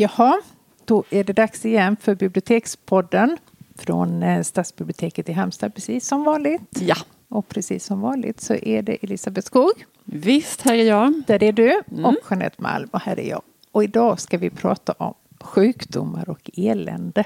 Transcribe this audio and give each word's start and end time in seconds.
Jaha, 0.00 0.40
då 0.84 1.04
är 1.10 1.24
det 1.24 1.32
dags 1.32 1.64
igen 1.64 1.96
för 2.00 2.14
Bibliotekspodden 2.14 3.36
från 3.78 4.22
eh, 4.22 4.42
Stadsbiblioteket 4.42 5.28
i 5.28 5.32
Halmstad, 5.32 5.74
precis 5.74 6.06
som 6.06 6.24
vanligt. 6.24 6.80
Ja. 6.80 6.96
Och 7.28 7.48
precis 7.48 7.84
som 7.84 8.00
vanligt 8.00 8.40
så 8.40 8.54
är 8.54 8.82
det 8.82 9.04
Elisabeth 9.04 9.46
Skog. 9.46 9.84
Visst, 10.04 10.62
här 10.62 10.74
är 10.74 10.84
jag. 10.84 11.22
Där 11.26 11.42
är 11.42 11.52
du. 11.52 11.82
Mm. 11.90 12.04
Och 12.04 12.14
Jeanette 12.30 12.62
Malm 12.62 12.88
och 12.92 13.00
här 13.00 13.18
är 13.18 13.28
jag. 13.28 13.42
Och 13.72 13.84
idag 13.84 14.20
ska 14.20 14.38
vi 14.38 14.50
prata 14.50 14.92
om 14.92 15.14
sjukdomar 15.40 16.28
och 16.28 16.50
elände. 16.56 17.24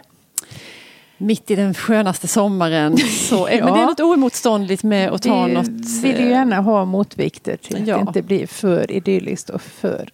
Mitt 1.18 1.50
i 1.50 1.54
den 1.54 1.74
skönaste 1.74 2.28
sommaren. 2.28 2.96
Så, 2.98 3.48
ja. 3.52 3.64
Men 3.64 3.74
det 3.74 3.80
är 3.80 3.86
något 3.86 4.00
oemotståndligt 4.00 4.82
med 4.82 5.10
att 5.10 5.22
ta 5.22 5.46
vi 5.46 5.52
något... 5.52 5.68
vill 6.02 6.20
ju 6.20 6.28
gärna 6.28 6.60
ha 6.60 6.84
motvikter 6.84 7.56
till 7.56 7.88
ja. 7.88 7.96
att 7.96 8.00
det 8.00 8.08
inte 8.08 8.22
blir 8.22 8.46
för 8.46 8.90
idylliskt 8.90 9.50
och 9.50 9.62
för 9.62 10.08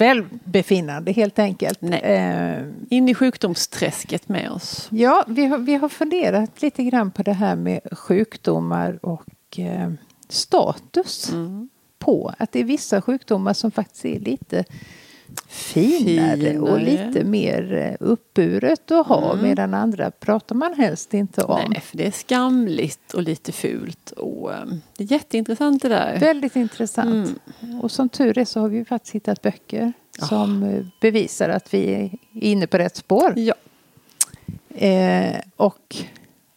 välbefinnande 0.00 1.12
helt 1.12 1.38
enkelt. 1.38 1.78
Eh, 1.82 2.58
In 2.88 3.08
i 3.08 3.14
sjukdomsträsket 3.14 4.28
med 4.28 4.50
oss. 4.50 4.88
Ja, 4.90 5.24
vi 5.28 5.46
har, 5.46 5.58
vi 5.58 5.74
har 5.74 5.88
funderat 5.88 6.62
lite 6.62 6.84
grann 6.84 7.10
på 7.10 7.22
det 7.22 7.32
här 7.32 7.56
med 7.56 7.80
sjukdomar 7.92 8.98
och 9.02 9.58
eh, 9.58 9.92
status. 10.28 11.32
Mm. 11.32 11.68
På 11.98 12.34
att 12.38 12.52
det 12.52 12.60
är 12.60 12.64
vissa 12.64 13.02
sjukdomar 13.02 13.52
som 13.52 13.70
faktiskt 13.70 14.04
är 14.04 14.20
lite 14.20 14.64
finare, 15.48 16.36
finare. 16.36 16.58
och 16.58 16.80
lite 16.80 17.24
mer 17.24 17.72
eh, 17.72 18.06
uppburet 18.08 18.90
att 18.90 19.06
ha 19.06 19.32
mm. 19.32 19.44
medan 19.44 19.74
andra 19.74 20.10
pratar 20.10 20.54
man 20.54 20.74
helst 20.74 21.14
inte 21.14 21.42
om. 21.42 21.70
Nej, 21.70 21.80
för 21.80 21.96
det 21.96 22.06
är 22.06 22.10
skamligt 22.10 23.14
och 23.14 23.22
lite 23.22 23.52
fult. 23.52 24.10
Och, 24.10 24.50
um, 24.50 24.80
det 24.96 25.04
är 25.04 25.12
jätteintressant 25.12 25.82
det 25.82 25.88
där. 25.88 26.18
Väldigt 26.18 26.56
intressant. 26.56 27.40
Mm. 27.60 27.80
Och 27.80 27.90
som 27.90 28.08
tur 28.08 28.38
är 28.38 28.44
så 28.44 28.60
har 28.60 28.68
vi 28.68 28.84
faktiskt 28.84 29.14
hittat 29.14 29.42
böcker 29.42 29.92
oh. 30.20 30.28
som 30.28 30.62
eh, 30.62 30.86
bevisar 31.00 31.48
att 31.48 31.74
vi 31.74 31.94
är 31.94 32.10
inne 32.32 32.66
på 32.66 32.78
rätt 32.78 32.96
spår. 32.96 33.34
Ja. 33.36 33.54
Eh, 34.74 35.36
och 35.56 35.96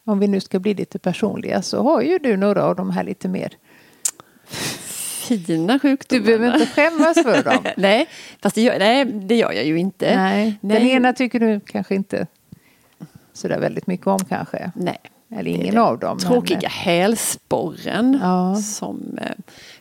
om 0.05 0.19
vi 0.19 0.27
nu 0.27 0.39
ska 0.39 0.59
bli 0.59 0.73
lite 0.73 0.99
personliga 0.99 1.61
så 1.61 1.83
har 1.83 2.01
ju 2.01 2.17
du 2.17 2.37
några 2.37 2.63
av 2.63 2.75
de 2.75 2.89
här 2.89 3.03
lite 3.03 3.27
mer 3.27 3.57
fina 5.23 5.79
sjukdomar. 5.79 6.19
Du 6.19 6.25
behöver 6.25 6.53
inte 6.53 6.65
skämmas 6.65 7.13
för 7.23 7.43
dem. 7.43 7.65
nej, 7.77 8.09
fast 8.41 8.55
det 8.55 8.61
gör, 8.61 8.79
nej, 8.79 9.05
det 9.05 9.35
gör 9.35 9.51
jag 9.51 9.65
ju 9.65 9.79
inte. 9.79 10.15
Nej. 10.15 10.57
nej. 10.61 10.79
Den 10.79 10.87
ena 10.87 11.13
tycker 11.13 11.39
du 11.39 11.59
kanske 11.59 11.95
inte 11.95 12.27
sådär 13.33 13.59
väldigt 13.59 13.87
mycket 13.87 14.07
om 14.07 14.19
kanske. 14.25 14.71
Nej. 14.75 14.99
Eller 15.37 15.51
ingen 15.51 15.77
av 15.77 15.99
dem. 15.99 16.19
Tråkiga 16.19 16.59
men... 16.61 16.69
hälsporren 16.69 18.19
ja. 18.21 18.55
som 18.55 19.17
eh, 19.21 19.27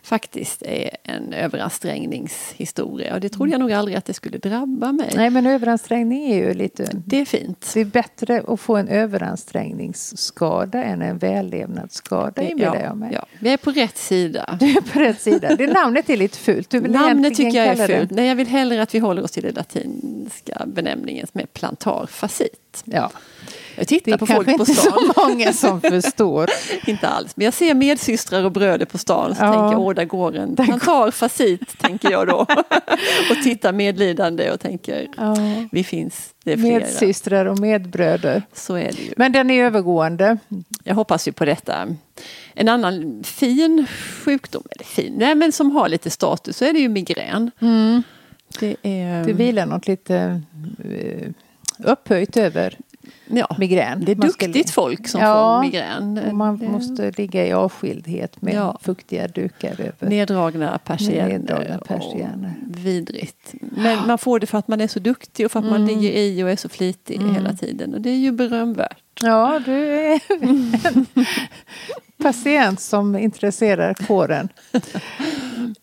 faktiskt 0.01 0.61
är 0.61 0.89
en 1.03 1.33
överansträngningshistoria. 1.33 3.13
Och 3.13 3.21
det 3.21 3.29
trodde 3.29 3.51
jag 3.51 3.59
nog 3.59 3.71
aldrig 3.71 3.97
att 3.97 4.05
det 4.05 4.13
skulle 4.13 4.37
drabba 4.37 4.91
mig. 4.91 5.11
Nej 5.15 5.29
men 5.29 5.47
överansträngning 5.47 6.31
är 6.31 6.35
ju 6.35 6.53
lite... 6.53 6.89
Det 7.05 7.21
är 7.21 7.25
fint. 7.25 7.71
Det 7.73 7.81
är 7.81 7.85
bättre 7.85 8.43
att 8.47 8.59
få 8.59 8.75
en 8.75 8.87
överansträngningsskada 8.87 10.83
än 10.83 11.01
en 11.01 11.17
vällevnadsskada 11.17 12.41
inbillar 12.41 12.83
jag 12.83 12.97
mig. 12.97 13.13
Ja, 13.13 13.25
vi 13.39 13.49
är 13.49 13.57
på 13.57 13.71
rätt 13.71 13.97
sida. 13.97 14.57
Du 14.63 14.69
är 14.77 14.81
på 14.81 14.99
rätt 14.99 15.21
sida. 15.21 15.55
Det 15.55 15.67
namnet 15.67 16.09
är 16.09 16.17
lite 16.17 16.37
fult. 16.37 16.69
Du 16.69 16.79
vill 16.79 16.91
namnet 16.91 17.35
tycker 17.35 17.57
jag 17.57 17.67
är 17.67 17.87
fult. 17.87 18.11
Nej, 18.11 18.27
jag 18.27 18.35
vill 18.35 18.47
hellre 18.47 18.81
att 18.81 18.95
vi 18.95 18.99
håller 18.99 19.23
oss 19.23 19.31
till 19.31 19.43
den 19.43 19.53
latinska 19.53 20.65
benämningen 20.67 21.27
som 21.27 21.41
är 21.41 21.45
plantarfacit. 21.45 22.83
Ja. 22.85 23.11
Jag 23.75 23.87
tittar 23.87 24.11
det 24.11 24.17
på 24.17 24.25
folk 24.25 24.57
på 24.57 24.65
stan. 24.65 24.77
Är 24.77 25.01
inte 25.01 25.13
så 25.13 25.21
många 25.27 25.53
som 25.53 25.81
förstår. 25.81 26.49
inte 26.85 27.07
alls, 27.07 27.35
men 27.35 27.45
jag 27.45 27.53
ser 27.53 27.73
medsystrar 27.73 28.43
och 28.43 28.51
bröder 28.51 28.85
på 28.85 28.97
stan 28.97 29.35
så 29.35 29.43
ja. 29.43 29.53
tänker 29.53 29.71
jag, 29.71 29.79
åh 29.79 29.93
där 29.93 30.05
går 30.05 30.35
en 30.35 30.55
plantar 30.55 31.11
facit, 31.11 31.77
tänker 31.77 32.11
jag 32.11 32.27
då. 32.27 32.35
och 33.31 33.43
tittar 33.43 33.73
medlidande 33.73 34.51
och 34.51 34.59
tänker, 34.59 35.07
ja. 35.17 35.35
vi 35.71 35.83
finns, 35.83 36.33
det 36.43 36.51
är 36.53 36.57
flera. 36.57 36.79
Medsystrar 36.79 37.45
och 37.45 37.59
medbröder. 37.59 38.43
Så 38.53 38.75
är 38.75 38.91
det 38.91 39.01
ju. 39.01 39.13
Men 39.17 39.31
den 39.31 39.49
är 39.49 39.63
övergående. 39.63 40.37
Jag 40.83 40.95
hoppas 40.95 41.27
ju 41.27 41.31
på 41.31 41.45
detta. 41.45 41.87
En 42.53 42.69
annan 42.69 43.23
fin 43.23 43.85
sjukdom, 44.25 44.63
eller 44.71 44.85
fin, 44.85 45.13
nej 45.17 45.35
men 45.35 45.51
som 45.51 45.71
har 45.71 45.89
lite 45.89 46.09
status, 46.09 46.57
så 46.57 46.65
är 46.65 46.73
det 46.73 46.79
ju 46.79 46.89
migrän. 46.89 47.51
Mm. 47.59 48.03
Det, 48.59 48.75
är... 48.81 49.23
det 49.23 49.33
vilar 49.33 49.65
något 49.65 49.87
lite 49.87 50.41
uh, 50.85 51.29
upphöjt 51.77 52.37
över 52.37 52.77
ja, 53.25 53.55
migrän. 53.59 54.05
Det 54.05 54.11
är 54.11 54.15
duktigt 54.15 54.69
ska... 54.69 54.81
folk 54.81 55.07
som 55.07 55.21
ja, 55.21 55.33
får 55.33 55.61
migrän. 55.65 56.37
Man 56.37 56.57
det... 56.57 56.67
måste 56.67 57.11
ligga 57.11 57.47
i 57.47 57.53
avskildhet 57.53 58.41
med 58.41 58.53
ja. 58.53 58.79
fuktiga 58.81 59.27
dukar 59.27 59.81
över. 59.81 60.09
Neddragna 60.09 60.79
persienner. 60.83 62.55
Vidrigt. 62.67 63.53
Men 63.61 64.07
man 64.07 64.17
får 64.17 64.39
det 64.39 64.47
för 64.47 64.57
att 64.57 64.67
man 64.67 64.81
är 64.81 64.87
så 64.87 64.99
duktig 64.99 65.45
och 65.45 65.51
för 65.51 65.59
att 65.59 65.65
mm. 65.65 65.81
man 65.81 65.87
ligger 65.87 66.11
i 66.11 66.43
och 66.43 66.49
är 66.49 66.55
så 66.55 66.69
flitig 66.69 67.21
mm. 67.21 67.35
hela 67.35 67.53
tiden. 67.53 67.93
Och 67.93 68.01
det 68.01 68.09
är 68.09 68.17
ju 68.17 68.31
berömvärt. 68.31 69.03
Ja, 69.21 69.61
du 69.65 69.87
är 69.87 70.19
en 70.41 71.05
patient 72.23 72.79
som 72.79 73.15
intresserar 73.15 73.93
kåren. 73.93 74.49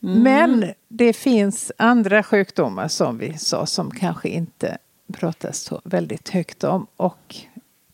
Mm. 0.03 0.23
Men 0.23 0.73
det 0.89 1.13
finns 1.13 1.73
andra 1.79 2.23
sjukdomar 2.23 2.89
som 2.89 3.19
vi 3.19 3.39
sa 3.39 3.67
som 3.67 3.91
kanske 3.91 4.29
inte 4.29 4.79
pratas 5.13 5.59
så 5.59 5.81
väldigt 5.85 6.29
högt 6.29 6.65
om. 6.65 6.87
Och 6.97 7.37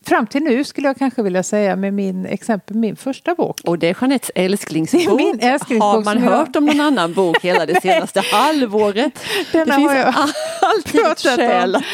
fram 0.06 0.26
till 0.26 0.42
nu 0.42 0.64
skulle 0.64 0.88
jag 0.88 0.96
kanske 0.98 1.22
vilja 1.22 1.42
säga 1.42 1.76
med 1.76 1.94
min 1.94 2.26
exempel 2.26 2.76
min 2.76 2.96
första 2.96 3.34
bok. 3.34 3.60
Och 3.64 3.78
det 3.78 3.88
är 3.88 3.96
Jeanettes 4.00 4.30
älsklingsbok. 4.34 5.16
Min 5.16 5.40
älsklingsbok 5.40 5.94
har 5.94 6.04
man 6.04 6.18
hört 6.18 6.48
jag... 6.52 6.56
om 6.56 6.66
någon 6.66 6.80
annan 6.80 7.12
bok 7.12 7.38
hela 7.42 7.66
det 7.66 7.80
senaste 7.80 8.20
halvåret? 8.32 9.18
Denna 9.52 9.64
det 9.64 9.72
finns 9.72 9.92
jag 9.92 10.14
alltid 10.60 11.36
skäl 11.36 11.74
att, 11.74 11.84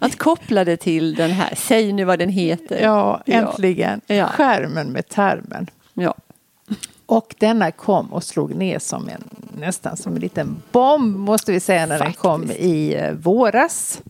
att 0.00 0.18
koppla 0.18 0.64
det 0.64 0.76
till 0.76 1.14
den 1.14 1.30
här. 1.30 1.54
Säg 1.56 1.92
nu 1.92 2.04
vad 2.04 2.18
den 2.18 2.28
heter. 2.28 2.82
Ja, 2.82 3.22
äntligen. 3.26 4.00
Ja. 4.06 4.26
Skärmen 4.26 4.92
med 4.92 5.08
termen. 5.08 5.66
Ja. 5.94 6.14
Och 7.06 7.34
denna 7.38 7.70
kom 7.70 8.12
och 8.12 8.24
slog 8.24 8.54
ner 8.54 8.78
som 8.78 9.08
en, 9.08 9.24
nästan 9.58 9.96
som 9.96 10.14
en 10.14 10.20
liten 10.20 10.62
bomb 10.72 11.16
måste 11.16 11.52
vi 11.52 11.60
säga 11.60 11.86
när 11.86 11.98
Faktiskt. 11.98 12.22
den 12.22 12.30
kom 12.30 12.50
i 12.50 12.94
eh, 12.94 13.12
våras. 13.12 14.00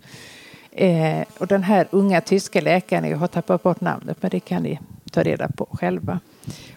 Eh, 0.76 1.24
och 1.38 1.46
den 1.46 1.62
här 1.62 1.86
unga 1.90 2.20
tyska 2.20 2.60
läkaren, 2.60 3.10
jag 3.10 3.18
har 3.18 3.26
tappat 3.26 3.62
bort 3.62 3.80
namnet 3.80 4.16
men 4.20 4.30
det 4.30 4.40
kan 4.40 4.62
ni 4.62 4.78
ta 5.10 5.22
reda 5.22 5.48
på 5.48 5.68
själva. 5.72 6.20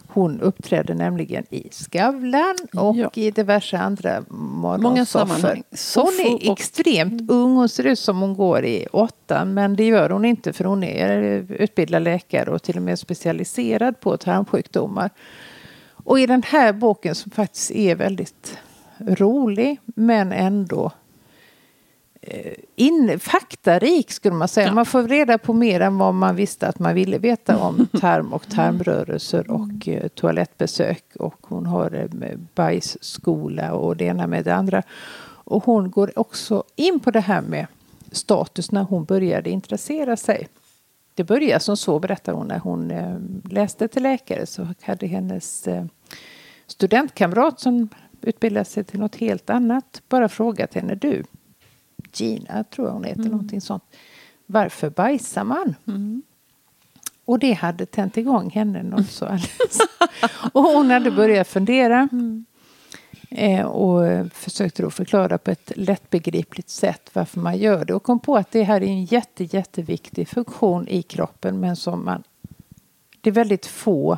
Hon 0.08 0.42
uppträdde 0.42 0.94
nämligen 0.94 1.46
i 1.50 1.70
Skavlan 1.72 2.56
och 2.74 2.96
ja. 2.96 3.12
i 3.14 3.32
diverse 3.32 3.78
andra 3.78 4.24
morgonsoffer. 4.30 5.64
Hon 5.96 6.26
är 6.26 6.52
extremt 6.52 7.32
ung. 7.32 7.56
Hon 7.56 7.70
ser 7.70 7.86
ut 7.86 8.00
som 8.00 8.20
hon 8.20 8.34
går 8.34 8.66
i 8.66 8.88
åttan 8.92 9.54
men 9.54 9.76
det 9.76 9.86
gör 9.86 10.10
hon 10.10 10.26
inte 10.26 10.54
för 10.54 10.64
hon 10.64 10.84
är 10.84 11.12
utbildad 11.50 12.04
läkare 12.04 12.52
och 12.52 12.64
till 12.64 12.78
och 12.78 12.84
med 12.84 13.00
specialiserad 13.00 14.00
på 14.00 14.18
tarmsjukdomar. 14.18 15.10
Och 15.92 16.20
i 16.20 16.26
den 16.26 16.44
här 16.44 16.74
boken 16.74 17.16
som 17.16 17.32
faktiskt 17.32 17.72
är 17.72 17.96
väldigt 17.96 18.58
rolig 18.98 19.80
men 19.86 20.32
ändå 20.32 20.92
in, 22.76 23.20
faktarik 23.20 24.12
skulle 24.12 24.36
man 24.36 24.48
säga. 24.48 24.68
Ja. 24.68 24.74
Man 24.74 24.86
får 24.86 25.04
reda 25.04 25.38
på 25.38 25.54
mer 25.54 25.80
än 25.80 25.98
vad 25.98 26.14
man 26.14 26.36
visste 26.36 26.68
att 26.68 26.80
man 26.80 26.96
ville 26.96 27.18
veta 27.18 27.58
om 27.58 27.88
tarm 28.00 28.34
och 28.34 28.50
tarmrörelser 28.50 29.52
och 29.52 29.88
eh, 29.88 30.08
toalettbesök. 30.08 31.04
Och 31.20 31.36
hon 31.42 31.66
har 31.66 31.94
eh, 31.96 32.38
bajsskola 32.56 33.74
och 33.74 33.98
det 33.98 34.06
ena 34.06 34.28
med 34.28 34.46
det 34.46 34.56
andra. 34.56 34.84
Och 35.48 35.64
hon 35.64 35.92
går 35.92 36.20
också 36.20 36.64
in 36.76 37.00
på 37.00 37.12
det 37.12 37.20
här 37.20 37.42
med 37.42 37.68
status 38.12 38.72
när 38.72 38.84
hon 38.84 39.06
började 39.06 39.50
intressera 39.50 40.18
sig. 40.18 40.48
Det 41.14 41.24
började 41.24 41.60
som 41.60 41.78
så, 41.78 42.00
berättar 42.00 42.34
hon, 42.34 42.48
när 42.48 42.60
hon 42.60 42.92
eh, 42.92 43.18
läste 43.52 43.88
till 43.88 44.04
läkare 44.04 44.46
så 44.46 44.68
hade 44.82 45.08
hennes 45.08 45.68
eh, 45.68 45.86
studentkamrat 46.68 47.60
som 47.60 47.90
utbildade 48.22 48.66
sig 48.66 48.84
till 48.84 49.00
något 49.00 49.16
helt 49.16 49.50
annat 49.50 50.02
bara 50.10 50.30
frågat 50.30 50.74
henne 50.74 50.96
du 50.96 51.24
Gina, 52.14 52.64
tror 52.64 52.88
jag 52.88 52.94
hon 52.94 53.04
heter, 53.04 53.20
mm. 53.20 53.32
någonting 53.32 53.62
sånt. 53.62 53.84
Varför 54.46 54.90
bajsar 54.90 55.44
man? 55.44 55.76
Mm. 55.88 56.22
Och 57.26 57.40
det 57.40 57.54
hade 57.54 57.86
tänt 57.86 58.18
igång 58.18 58.50
henne 58.50 58.84
något 58.84 59.10
så 59.10 59.26
alldeles. 59.26 59.80
och 60.54 60.64
hon 60.64 60.90
hade 60.90 61.12
börjat 61.12 61.48
fundera. 61.48 62.10
Mm. 62.12 62.46
Eh, 63.30 63.66
och 63.66 64.32
försökte 64.34 64.84
då 64.84 64.90
förklara 64.90 65.38
på 65.38 65.52
ett 65.52 65.72
lättbegripligt 65.76 66.70
sätt 66.70 67.10
varför 67.14 67.40
man 67.40 67.58
gör 67.58 67.86
det. 67.86 67.94
Och 67.94 68.04
kom 68.04 68.20
på 68.20 68.38
att 68.38 68.52
det 68.52 68.64
här 68.64 68.84
är 68.84 68.88
en 68.88 69.06
jätte, 69.06 69.44
jätteviktig 69.44 70.28
funktion 70.28 70.88
i 70.88 71.02
kroppen 71.02 71.60
men 71.60 71.76
som 71.76 72.06
man... 72.06 72.24
Det 73.22 73.30
är 73.30 73.34
väldigt 73.34 73.66
få 73.66 74.18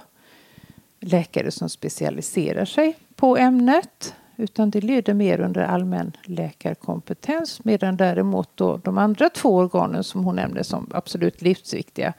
läkare 1.00 1.52
som 1.52 1.70
specialiserar 1.70 2.66
sig 2.66 2.98
på 3.16 3.38
ämnet. 3.38 4.16
Utan 4.40 4.70
det 4.70 4.82
lyder 4.82 5.14
mer 5.14 5.40
under 5.40 5.62
allmän 5.62 6.12
läkarkompetens 6.24 7.64
medan 7.64 7.98
däremot 7.98 8.50
då 8.56 8.78
de 8.78 8.98
andra 8.98 9.30
två 9.30 9.56
organen 9.56 10.04
som 10.04 10.24
hon 10.24 10.36
nämnde 10.36 10.64
som 10.64 10.88
absolut 10.94 11.42
livsviktiga. 11.42 12.14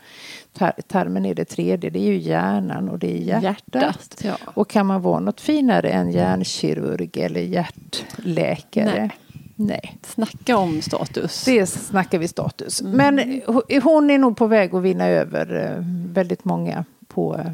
Tarmen 0.86 1.26
är 1.26 1.34
det 1.34 1.44
tredje, 1.44 1.90
det 1.90 1.98
är 1.98 2.06
ju 2.06 2.18
hjärnan 2.18 2.88
och 2.88 2.98
det 2.98 3.12
är 3.12 3.18
hjärtat. 3.18 3.82
hjärtat 3.82 4.20
ja. 4.24 4.36
Och 4.54 4.68
kan 4.68 4.86
man 4.86 5.02
vara 5.02 5.20
något 5.20 5.40
finare 5.40 5.90
än 5.90 6.10
hjärnkirurg 6.10 7.18
eller 7.18 7.40
hjärtläkare? 7.40 9.00
Nej. 9.00 9.10
Nej. 9.56 9.98
Snacka 10.02 10.56
om 10.56 10.82
status. 10.82 11.44
Det 11.44 11.66
snackar 11.66 12.18
vi 12.18 12.28
status. 12.28 12.80
Mm. 12.80 12.96
Men 12.96 13.42
hon 13.82 14.10
är 14.10 14.18
nog 14.18 14.36
på 14.36 14.46
väg 14.46 14.74
att 14.74 14.82
vinna 14.82 15.06
över 15.06 15.66
eh, 15.66 15.84
väldigt 16.14 16.44
många 16.44 16.84
på 17.14 17.32
att 17.32 17.46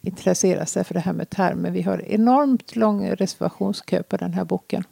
intressera 0.00 0.66
sig 0.66 0.84
för 0.84 0.94
det 0.94 1.00
här 1.00 1.12
med 1.12 1.30
termer. 1.30 1.70
Vi 1.70 1.82
har 1.82 2.02
enormt 2.06 2.76
lång 2.76 3.10
reservationskö 3.10 4.02
på 4.02 4.16
den 4.16 4.32
här 4.32 4.44
boken. 4.44 4.84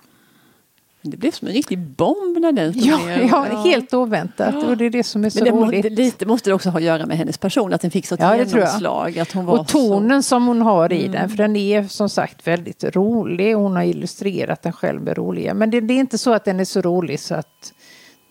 Det 1.04 1.16
blev 1.16 1.30
som 1.30 1.48
en 1.48 1.54
riktig 1.54 1.78
bomb 1.78 2.38
när 2.40 2.52
den 2.52 2.72
stod 2.72 2.84
ja, 2.84 2.98
ner. 2.98 3.28
Ja, 3.30 3.44
helt 3.64 3.94
oväntat. 3.94 4.54
Ja. 4.54 4.66
Och 4.66 4.76
det 4.76 4.84
är 4.84 4.90
det 4.90 5.04
som 5.04 5.24
är 5.24 5.30
så 5.30 5.38
Men 5.38 5.44
det 5.44 5.60
roligt. 5.60 5.84
Må, 5.84 5.90
lite 5.90 6.26
måste 6.26 6.50
det 6.50 6.54
också 6.54 6.70
ha 6.70 6.78
att 6.78 6.84
göra 6.84 7.06
med 7.06 7.16
hennes 7.16 7.38
person, 7.38 7.72
att 7.72 7.80
den 7.80 7.90
fick 7.90 8.06
så 8.06 8.16
ja, 8.18 8.36
genomslag. 8.36 9.18
Att 9.18 9.32
hon 9.32 9.46
var 9.46 9.58
och 9.58 9.68
tonen 9.68 10.22
så... 10.22 10.28
som 10.28 10.46
hon 10.46 10.62
har 10.62 10.92
i 10.92 11.00
mm. 11.00 11.12
den, 11.12 11.28
för 11.28 11.36
den 11.36 11.56
är 11.56 11.84
som 11.84 12.08
sagt 12.08 12.46
väldigt 12.46 12.84
rolig. 12.96 13.54
Hon 13.54 13.76
har 13.76 13.82
illustrerat 13.82 14.62
den 14.62 14.72
själv 14.72 15.02
med 15.02 15.18
roliga. 15.18 15.54
Men 15.54 15.70
det, 15.70 15.80
det 15.80 15.94
är 15.94 15.98
inte 15.98 16.18
så 16.18 16.32
att 16.32 16.44
den 16.44 16.60
är 16.60 16.64
så 16.64 16.80
rolig 16.80 17.20
så 17.20 17.34
att 17.34 17.72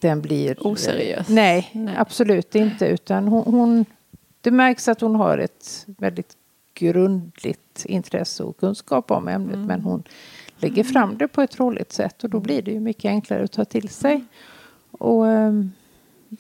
den 0.02 0.22
blir... 0.22 0.68
Oseriös? 0.68 1.30
Nej, 1.30 1.70
Nej. 1.74 1.96
absolut 1.98 2.56
inte. 2.56 2.86
Utan 2.86 3.28
hon, 3.28 3.44
hon, 3.44 3.86
det 4.42 4.52
märks 4.52 4.88
att 4.88 5.02
hon 5.02 5.16
har 5.16 5.38
ett 5.38 5.86
väldigt 5.88 6.38
grundligt 6.74 7.86
intresse 7.86 8.44
och 8.44 8.58
kunskap 8.58 9.12
om 9.12 9.28
ämnet. 9.28 9.56
Mm. 9.56 9.68
Men 9.68 9.82
hon 9.82 10.04
lägger 10.58 10.84
fram 10.84 11.18
det 11.18 11.28
på 11.28 11.42
ett 11.42 11.60
roligt 11.60 11.92
sätt 11.92 12.24
och 12.24 12.30
då 12.30 12.40
blir 12.40 12.62
det 12.62 12.72
ju 12.72 12.80
mycket 12.80 13.10
enklare 13.10 13.44
att 13.44 13.52
ta 13.52 13.66
till 13.66 13.90
sig. 13.90 14.26
Och, 14.92 15.24
um, 15.24 15.72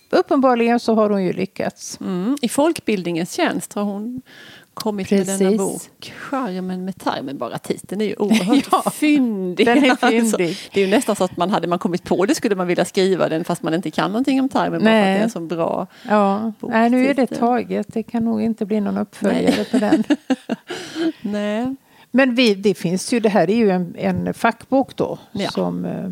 uppenbarligen 0.09 0.79
så 0.79 0.95
har 0.95 1.09
hon 1.09 1.23
ju 1.23 1.33
lyckats. 1.33 1.99
Mm. 2.01 2.37
I 2.41 2.49
folkbildningens 2.49 3.33
tjänst 3.33 3.73
har 3.73 3.83
hon 3.83 4.21
kommit 4.81 5.09
Precis. 5.09 5.27
med 5.27 5.51
denna 5.51 5.57
bok. 5.57 6.13
Charmen 6.17 6.85
med 6.85 6.97
tarmen, 6.97 7.37
bara 7.37 7.57
titeln 7.57 8.01
är 8.01 8.05
ju 8.05 8.15
oerhört 8.19 8.67
ja, 8.71 8.91
fyndig. 8.91 9.65
Den 9.65 9.77
är 9.77 9.95
fyndig. 10.09 10.19
Alltså, 10.19 10.37
det 10.73 10.81
är 10.81 10.85
ju 10.85 10.87
nästan 10.87 11.15
så 11.15 11.23
att 11.23 11.37
man 11.37 11.49
hade 11.49 11.67
man 11.67 11.79
kommit 11.79 12.03
på 12.03 12.25
det 12.25 12.35
skulle 12.35 12.55
man 12.55 12.67
vilja 12.67 12.85
skriva 12.85 13.29
den 13.29 13.43
fast 13.43 13.63
man 13.63 13.73
inte 13.73 13.91
kan 13.91 14.11
någonting 14.11 14.41
om 14.41 14.49
tarmen. 14.49 14.81
Nej. 14.83 14.91
Bara 14.93 15.03
för 15.03 15.11
att 15.11 15.15
det 15.15 15.19
är 15.19 15.23
en 15.23 15.29
så 15.29 15.55
bra 15.55 15.87
ja. 16.09 16.53
Nej, 16.61 16.89
nu 16.89 17.07
är 17.07 17.13
det 17.13 17.27
taget. 17.27 17.93
Det 17.93 18.03
kan 18.03 18.25
nog 18.25 18.41
inte 18.41 18.65
bli 18.65 18.81
någon 18.81 18.97
uppföljare 18.97 19.55
Nej. 19.55 19.65
på 19.71 19.77
den. 19.77 20.03
Nej. 21.21 21.75
Men 22.11 22.35
vi, 22.35 22.55
det 22.55 22.73
finns 22.73 23.13
ju, 23.13 23.19
det 23.19 23.29
här 23.29 23.49
är 23.49 23.55
ju 23.55 23.69
en, 23.69 23.95
en 23.95 24.33
fackbok 24.33 24.95
då 24.95 25.19
ja. 25.31 25.49
som 25.49 25.85
eh, 25.85 26.09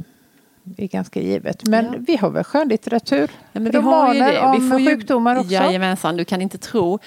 är 0.77 0.87
ganska 0.87 1.21
givet. 1.21 1.67
Men 1.67 1.85
ja. 1.85 1.93
vi 2.07 2.17
har 2.17 2.29
väl 2.29 2.43
skönlitteratur? 2.43 3.31
Ja, 3.51 3.59
men 3.59 3.71
romaner 3.71 4.41
om 4.41 4.77
vi 4.77 4.85
sjukdomar 4.85 5.33
ju, 5.33 5.39
också? 5.39 5.53
Jajamensan, 5.53 6.17
du 6.17 6.25
kan 6.25 6.41
inte 6.41 6.57
tro. 6.57 6.99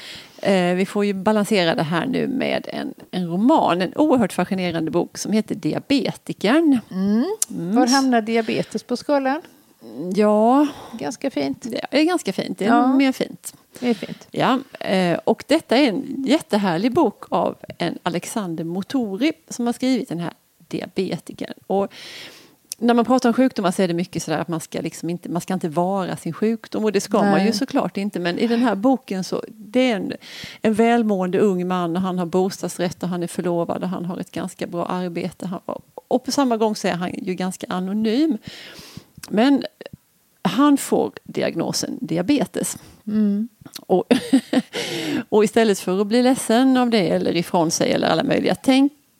Eh, 0.42 0.74
vi 0.74 0.86
får 0.86 1.04
ju 1.04 1.14
balansera 1.14 1.74
det 1.74 1.82
här 1.82 2.06
nu 2.06 2.28
med 2.28 2.68
en, 2.72 2.94
en 3.10 3.28
roman, 3.28 3.82
en 3.82 3.94
oerhört 3.96 4.32
fascinerande 4.32 4.90
bok 4.90 5.18
som 5.18 5.32
heter 5.32 5.54
Diabetikern. 5.54 6.78
Mm. 6.90 7.24
Mm. 7.50 7.76
Var 7.76 7.86
hamnar 7.86 8.20
diabetes 8.20 8.82
på 8.82 8.96
skalan? 8.96 9.42
Ja. 10.14 10.66
Ganska 10.92 11.30
fint. 11.30 11.66
Det 11.90 12.00
är 12.00 12.04
ganska 12.04 12.32
fint, 12.32 12.58
det 12.58 12.64
är 12.64 12.68
ja. 12.68 12.86
mer 12.86 13.12
fint. 13.12 13.54
Det 13.80 13.88
är 13.90 13.94
fint. 13.94 14.28
Ja, 14.30 14.58
eh, 14.80 15.18
och 15.24 15.44
detta 15.46 15.76
är 15.76 15.88
en 15.88 16.24
jättehärlig 16.26 16.92
bok 16.92 17.24
av 17.28 17.56
en 17.78 17.98
Alexander 18.02 18.64
Motori 18.64 19.32
som 19.48 19.66
har 19.66 19.72
skrivit 19.72 20.08
den 20.08 20.20
här 20.20 20.32
diabetikern. 20.68 21.54
Och 21.66 21.92
när 22.82 22.94
man 22.94 23.04
pratar 23.04 23.28
om 23.28 23.32
sjukdomar 23.32 23.70
så 23.70 23.82
är 23.82 23.88
det 23.88 23.94
mycket 23.94 24.22
sådär 24.22 24.38
att 24.38 24.48
man 24.48 24.60
ska, 24.60 24.80
liksom 24.80 25.10
inte, 25.10 25.28
man 25.28 25.40
ska 25.40 25.54
inte 25.54 25.68
vara 25.68 26.16
sin 26.16 26.32
sjukdom 26.32 26.84
och 26.84 26.92
det 26.92 27.00
ska 27.00 27.22
Nej. 27.22 27.30
man 27.30 27.46
ju 27.46 27.52
såklart 27.52 27.96
inte 27.96 28.20
men 28.20 28.38
i 28.38 28.46
den 28.46 28.60
här 28.60 28.74
boken 28.74 29.24
så 29.24 29.44
det 29.48 29.90
är 29.90 29.96
en, 29.96 30.12
en 30.62 30.74
välmående 30.74 31.38
ung 31.38 31.68
man 31.68 31.96
och 31.96 32.02
han 32.02 32.18
har 32.18 32.26
bostadsrätt 32.26 33.02
och 33.02 33.08
han 33.08 33.22
är 33.22 33.26
förlovad 33.26 33.82
och 33.82 33.88
han 33.88 34.04
har 34.04 34.18
ett 34.18 34.30
ganska 34.30 34.66
bra 34.66 34.86
arbete. 34.86 35.50
och 36.08 36.24
på 36.24 36.32
samma 36.32 36.56
gång 36.56 36.76
så 36.76 36.88
är 36.88 36.94
han 36.94 37.14
ju 37.14 37.34
ganska 37.34 37.66
anonym. 37.68 38.38
Men 39.28 39.64
han 40.42 40.76
får 40.76 41.12
diagnosen 41.24 41.98
diabetes. 42.00 42.78
Mm. 43.06 43.48
Och, 43.86 44.04
och 45.28 45.44
istället 45.44 45.78
för 45.78 46.00
att 46.00 46.06
bli 46.06 46.22
ledsen 46.22 46.76
av 46.76 46.90
det 46.90 47.08
eller 47.08 47.36
ifrån 47.36 47.70
sig 47.70 47.92
eller 47.92 48.08
alla 48.08 48.24
möjliga 48.24 48.54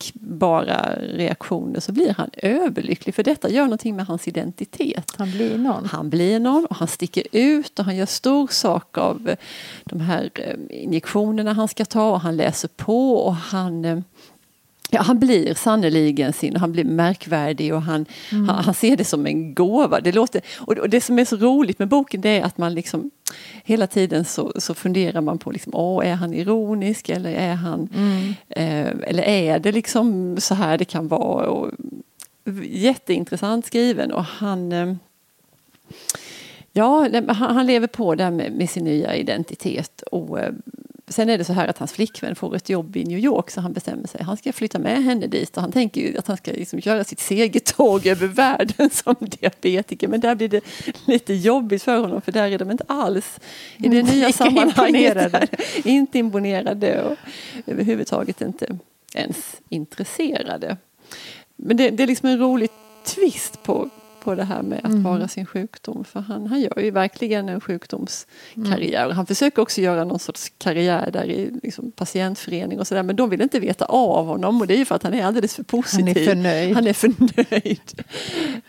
tänkbara 0.03 0.97
reaktioner 1.01 1.81
så 1.81 1.93
blir 1.93 2.15
han 2.15 2.31
överlycklig 2.37 3.15
för 3.15 3.23
detta 3.23 3.51
gör 3.51 3.65
någonting 3.65 3.97
med 3.97 4.07
hans 4.07 4.29
identitet. 4.29 5.13
Han 5.17 5.31
blir 5.31 5.59
någon. 5.59 5.85
Han 5.85 6.11
blir 6.11 6.41
någon 6.41 6.67
och 6.67 6.77
han 6.77 6.89
sticker 6.89 7.27
ut 7.33 7.79
och 7.79 7.85
han 7.85 7.97
gör 7.97 8.07
stor 8.07 8.47
sak 8.47 8.99
av 8.99 9.35
de 9.85 10.01
här 10.01 10.31
eh, 10.35 10.83
injektionerna 10.83 11.53
han 11.53 11.69
ska 11.69 11.85
ta 11.85 12.11
och 12.11 12.21
han 12.21 12.37
läser 12.37 12.69
på 12.69 13.17
och 13.17 13.35
han 13.35 13.85
eh, 13.85 13.99
Ja, 14.95 15.03
han 15.03 15.19
blir 15.19 15.55
sannoliken 15.55 16.33
sin, 16.33 16.57
han 16.57 16.73
blir 16.73 16.85
märkvärdig 16.85 17.75
och 17.75 17.83
han, 17.83 18.07
mm. 18.33 18.49
han, 18.49 18.65
han, 18.65 18.75
ser 18.75 18.97
det 18.97 19.05
som 19.05 19.27
en 19.27 19.55
gåva. 19.55 20.01
Det, 20.01 20.13
låter, 20.13 20.43
och 20.59 20.91
det 20.91 21.01
som 21.01 21.19
är 21.19 21.25
så 21.25 21.37
roligt 21.37 21.79
med 21.79 21.89
boken 21.89 22.21
det 22.21 22.29
är 22.29 22.43
att 22.43 22.59
man 22.59 22.75
liksom 22.75 23.11
hela 23.65 23.87
tiden 23.87 24.25
så, 24.25 24.53
så 24.57 24.75
funderar 24.75 25.21
man 25.21 25.39
på 25.39 25.51
liksom, 25.51 25.75
åh, 25.75 26.07
är 26.07 26.15
han 26.15 26.35
ironisk 26.35 27.09
eller 27.09 27.33
är 27.33 27.55
han 27.55 27.89
mm. 27.95 28.35
eh, 28.49 29.09
eller 29.09 29.23
är 29.23 29.59
det 29.59 29.73
liksom 29.73 30.37
så 30.41 30.55
här 30.55 30.79
det 30.79 30.85
kan 30.85 31.09
vara. 31.09 31.47
Och, 31.47 31.71
jätteintressant 32.65 33.67
skriven 33.67 34.13
och 34.13 34.25
han 34.25 34.73
eh, 34.73 34.95
Ja, 36.75 37.09
han, 37.29 37.57
han 37.57 37.67
lever 37.67 37.87
på 37.87 38.15
där 38.15 38.31
med, 38.31 38.53
med 38.53 38.71
sin 38.71 38.85
nya 38.85 39.17
identitet 39.17 40.03
och 40.03 40.41
eh, 40.41 40.53
Sen 41.13 41.29
är 41.29 41.39
det 41.39 41.45
så 41.45 41.53
här 41.53 41.69
att 41.69 41.79
hans 41.79 41.93
flickvän 41.93 42.35
får 42.35 42.57
ett 42.57 42.69
jobb 42.69 42.97
i 42.97 43.05
New 43.05 43.19
York 43.19 43.51
så 43.51 43.61
han 43.61 43.73
bestämmer 43.73 44.09
sig. 44.09 44.23
Han 44.23 44.37
ska 44.37 44.53
flytta 44.53 44.79
med 44.79 45.05
henne 45.05 45.27
dit 45.27 45.57
och 45.57 45.63
han 45.63 45.73
tänker 45.73 46.19
att 46.19 46.27
han 46.27 46.37
ska 46.37 46.53
liksom 46.53 46.79
göra 46.79 47.05
sitt 47.05 47.21
segertåg 47.21 48.07
över 48.07 48.27
världen 48.27 48.91
som 48.93 49.15
diabetiker. 49.21 50.09
Men 50.09 50.21
där 50.21 50.35
blir 50.35 50.49
det 50.49 50.65
lite 51.07 51.35
jobbigt 51.35 51.83
för 51.83 51.99
honom 51.99 52.23
för 52.23 52.33
där 52.33 52.51
är 52.51 52.59
de 52.59 52.71
inte 52.71 52.85
alls 52.87 53.41
i 53.77 53.89
det 53.89 54.03
nya 54.03 54.33
sammanhanget. 54.33 55.51
inte 55.85 56.19
imponerade 56.19 57.03
och 57.03 57.17
överhuvudtaget 57.67 58.41
inte 58.41 58.79
ens 59.15 59.57
intresserade. 59.69 60.77
Men 61.57 61.77
det, 61.77 61.91
det 61.91 62.03
är 62.03 62.07
liksom 62.07 62.29
en 62.29 62.39
rolig 62.39 62.71
twist 63.05 63.63
på, 63.63 63.91
på 64.25 64.35
det 64.35 64.45
här 64.45 64.63
med 64.63 64.79
att 64.79 64.85
mm. 64.85 65.03
vara 65.03 65.29
sin 65.29 65.47
sjukdom. 65.47 66.05
För 66.05 66.21
han, 66.21 66.47
han 66.47 66.61
gör 66.61 66.79
ju 66.79 66.91
verkligen 66.91 67.49
en 67.49 67.61
sjukdomskarriär. 67.61 69.05
Mm. 69.05 69.17
Han 69.17 69.27
försöker 69.27 69.63
också 69.63 69.81
göra 69.81 70.05
någon 70.05 70.19
sorts 70.19 70.53
karriär 70.59 71.11
där 71.13 71.25
i 71.25 71.51
liksom, 71.63 71.93
patientförening 71.93 72.81
och 72.81 72.87
sådär. 72.87 73.03
Men 73.03 73.17
de 73.17 73.31
vill 73.31 73.43
inte 73.43 73.61
veta 73.61 73.85
av 73.85 74.27
honom 74.27 74.61
och 74.61 74.67
det 74.67 74.75
är 74.75 74.79
ju 74.79 74.85
för 74.85 74.95
att 74.95 75.03
han 75.03 75.15
är 75.15 75.25
alldeles 75.25 75.55
för 75.55 75.63
positiv. 75.63 76.07
Han 76.07 76.17
är 76.17 76.27
förnöjd. 76.27 76.75
Han 76.75 76.87
är 76.87 76.93
förnöjd. 76.93 77.81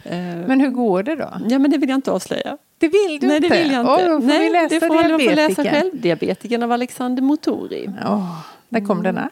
Eh, 0.03 0.19
men 0.47 0.59
hur 0.59 0.69
går 0.69 1.03
det 1.03 1.15
då? 1.15 1.33
Ja 1.49 1.59
men 1.59 1.71
det 1.71 1.77
vill 1.77 1.89
jag 1.89 1.97
inte 1.97 2.11
avslöja. 2.11 2.57
Det 2.77 2.87
vill 2.87 3.19
du 3.21 3.27
Nej, 3.27 3.35
inte? 3.35 3.49
det 3.49 3.63
vill 3.63 3.71
jag 3.71 3.81
inte. 3.81 3.91
Oh, 3.91 4.19
får 4.19 4.27
Nej, 4.27 4.39
vi 4.39 4.49
läsa 4.49 4.75
det 4.75 4.79
får 4.79 5.09
man 5.09 5.19
få 5.19 5.35
läsa 5.35 5.63
själv. 5.63 5.91
Diabetikern 5.93 6.63
av 6.63 6.71
Alexander 6.71 7.23
Motori. 7.23 7.87
Oh, 7.87 8.39
när 8.69 8.79
kom 8.79 8.99
mm. 8.99 9.03
denna? 9.03 9.29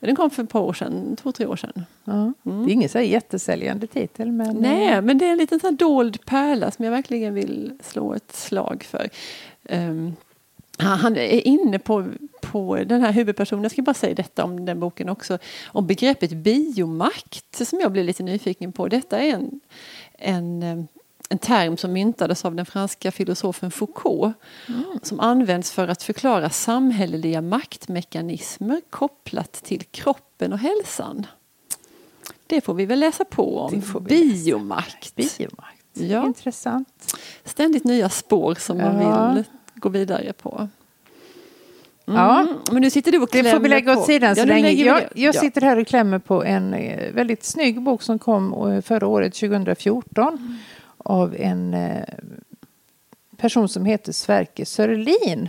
Den 0.00 0.16
kom 0.16 0.30
för 0.30 0.42
ett 0.42 0.48
par 0.48 0.60
år 0.60 0.72
sedan, 0.72 1.16
två, 1.22 1.32
tre 1.32 1.46
år 1.46 1.56
sedan. 1.56 1.84
Ja. 2.04 2.12
Mm. 2.12 2.34
Det 2.66 2.70
är 2.70 2.72
ingen 2.72 2.88
så 2.88 3.00
jättesäljande 3.00 3.86
titel. 3.86 4.32
Men... 4.32 4.56
Nej, 4.56 5.02
men 5.02 5.18
det 5.18 5.26
är 5.26 5.32
en 5.32 5.38
liten 5.38 5.60
sån 5.60 5.76
dold 5.76 6.24
pärla 6.24 6.70
som 6.70 6.84
jag 6.84 6.92
verkligen 6.92 7.34
vill 7.34 7.72
slå 7.82 8.14
ett 8.14 8.32
slag 8.32 8.86
för. 8.90 9.08
Um, 9.68 10.16
han 10.78 11.16
är 11.16 11.46
inne 11.46 11.78
på, 11.78 12.08
på 12.40 12.76
den 12.76 13.00
här 13.00 13.12
huvudpersonen, 13.12 13.62
jag 13.62 13.72
ska 13.72 13.82
bara 13.82 13.94
säga 13.94 14.14
detta 14.14 14.44
om 14.44 14.64
den 14.66 14.80
boken 14.80 15.08
också, 15.08 15.38
om 15.66 15.86
begreppet 15.86 16.32
biomakt 16.32 17.66
som 17.66 17.80
jag 17.80 17.92
blir 17.92 18.04
lite 18.04 18.22
nyfiken 18.22 18.72
på. 18.72 18.88
Detta 18.88 19.18
är 19.18 19.34
en, 19.34 19.60
en 20.18 20.62
ehm, 20.62 20.86
en 21.28 21.38
term 21.38 21.76
som 21.76 21.92
myntades 21.92 22.44
av 22.44 22.54
den 22.54 22.66
franska 22.66 23.12
filosofen 23.12 23.70
Foucault 23.70 24.36
mm. 24.68 24.84
som 25.02 25.20
används 25.20 25.72
för 25.72 25.88
att 25.88 26.02
förklara 26.02 26.50
samhälleliga 26.50 27.40
maktmekanismer 27.40 28.80
kopplat 28.90 29.52
till 29.52 29.82
kroppen 29.90 30.52
och 30.52 30.58
hälsan. 30.58 31.26
Det 32.46 32.60
får 32.60 32.74
vi 32.74 32.86
väl 32.86 33.00
läsa 33.00 33.24
på 33.24 33.58
om. 33.58 33.82
Biomakt. 34.00 35.14
Biomakt. 35.14 35.76
Ja. 35.92 36.26
Intressant. 36.26 37.16
Ständigt 37.44 37.84
nya 37.84 38.08
spår 38.08 38.54
som 38.54 38.78
man 38.78 39.00
ja. 39.00 39.32
vill 39.32 39.44
gå 39.74 39.88
vidare 39.88 40.32
på. 40.32 40.68
Mm. 42.08 42.20
Ja. 42.20 42.46
Men 42.72 42.82
nu 42.82 42.90
sitter 42.90 43.12
du 43.12 43.18
och 43.18 43.30
klämmer 43.30 43.50
Det 43.50 43.56
får 43.56 43.62
vi 43.62 43.68
lägga 43.68 43.98
åt 43.98 44.06
sidan 44.06 44.34
så 44.34 44.40
ja, 44.40 44.46
länge. 44.46 44.70
Jag, 44.70 45.02
jag 45.14 45.34
sitter 45.34 45.60
här 45.60 45.78
och 45.78 45.86
klämmer 45.86 46.18
på 46.18 46.44
en 46.44 46.74
eh, 46.74 47.12
väldigt 47.12 47.44
snygg 47.44 47.82
bok 47.82 48.02
som 48.02 48.18
kom 48.18 48.72
eh, 48.72 48.80
förra 48.80 49.06
året, 49.06 49.34
2014. 49.34 50.28
Mm 50.28 50.56
av 51.06 51.36
en 51.38 51.74
eh, 51.74 52.04
person 53.36 53.68
som 53.68 53.84
heter 53.84 54.12
Sverker 54.12 54.64
Sörlin. 54.64 55.48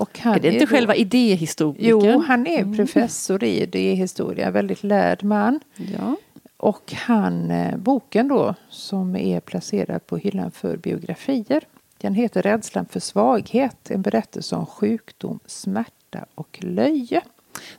Och 0.00 0.18
han 0.18 0.34
är 0.34 0.40
det 0.40 0.48
inte 0.52 0.64
är 0.64 0.66
själva 0.66 0.94
idéhistorikern? 0.94 1.88
Jo, 1.88 2.24
han 2.26 2.46
är 2.46 2.62
mm. 2.62 2.76
professor 2.76 3.44
i 3.44 3.62
idéhistoria, 3.62 4.50
väldigt 4.50 4.82
lärd 4.82 5.24
man. 5.24 5.60
Ja. 5.98 6.16
Och 6.56 6.92
han, 6.92 7.50
eh, 7.50 7.76
boken 7.76 8.28
då, 8.28 8.54
som 8.68 9.16
är 9.16 9.40
placerad 9.40 10.06
på 10.06 10.16
hyllan 10.16 10.50
för 10.50 10.76
biografier, 10.76 11.64
den 11.98 12.14
heter 12.14 12.42
Rädslan 12.42 12.86
för 12.86 13.00
svaghet, 13.00 13.90
en 13.90 14.02
berättelse 14.02 14.56
om 14.56 14.66
sjukdom, 14.66 15.38
smärta 15.46 16.26
och 16.34 16.58
löje. 16.62 17.22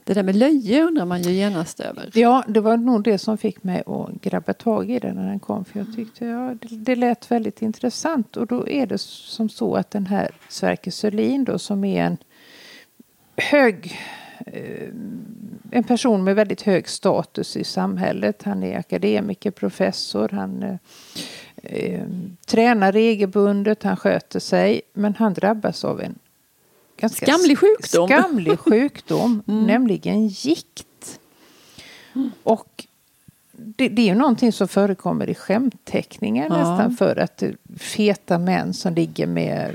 Det 0.03 0.13
där 0.13 0.24
med 0.24 0.36
löje 0.36 0.84
undrar 0.84 1.05
man 1.05 1.22
ju 1.22 1.31
genast 1.31 1.79
över. 1.79 2.10
Ja, 2.13 2.43
det 2.48 2.60
var 2.60 2.77
nog 2.77 3.03
det 3.03 3.17
som 3.17 3.38
fick 3.38 3.63
mig 3.63 3.84
att 3.86 4.22
grabba 4.22 4.53
tag 4.53 4.91
i 4.91 5.00
den 5.00 5.15
när 5.15 5.27
den 5.27 5.39
kom. 5.39 5.65
För 5.65 5.79
jag 5.79 5.96
tyckte 5.96 6.25
ja, 6.25 6.55
det, 6.62 6.75
det 6.75 6.96
lät 6.96 7.31
väldigt 7.31 7.62
intressant. 7.62 8.38
Och 8.38 8.48
då 8.48 8.67
är 8.67 8.86
det 8.86 8.98
som 9.01 9.50
så 9.50 9.75
att 9.75 9.91
den 9.91 10.05
här 10.05 10.31
Sverker 10.50 10.91
Sörlin 10.91 11.43
då 11.43 11.60
som 11.60 11.84
är 11.84 12.03
en 12.03 12.17
hög 13.36 14.00
eh, 14.46 14.89
en 15.72 15.84
person 15.84 16.24
med 16.24 16.36
väldigt 16.36 16.62
hög 16.62 16.89
status 16.89 17.57
i 17.57 17.63
samhället. 17.63 18.43
Han 18.43 18.63
är 18.63 18.79
akademiker, 18.79 19.51
professor, 19.51 20.29
han 20.29 20.63
eh, 20.63 20.75
eh 21.63 22.07
tränar 22.46 22.91
regelbundet, 22.91 23.84
han 23.84 23.98
sköter 23.98 24.39
sig. 24.39 24.81
Men 24.93 25.15
han 25.15 25.34
drabbas 25.34 25.86
av 25.86 26.01
en 26.01 26.15
ganska 26.97 27.25
skamlig 27.25 27.57
sjukdom, 27.57 28.07
skamlig 28.07 28.59
sjukdom 28.59 29.43
mm. 29.47 29.65
nämligen 29.65 30.27
gikt. 30.27 31.19
Mm. 32.15 32.31
Och 32.43 32.85
det, 33.51 33.89
det, 33.89 34.01
är 34.01 34.05
ju 34.05 34.15
någonting 34.15 34.51
som 34.51 34.67
förekommer 34.67 35.29
i 35.29 35.35
skämtteckningar 35.35 36.47
ja. 36.49 36.57
nästan 36.57 36.95
för 36.95 37.15
att 37.15 37.43
feta 37.77 38.37
män 38.37 38.73
som 38.73 38.93
ligger 38.93 39.27
med 39.27 39.73